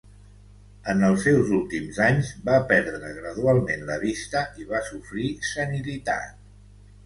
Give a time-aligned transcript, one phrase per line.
[0.93, 6.45] En els seus últims anys, va perdre gradualment la vista i va sofrir senilitat.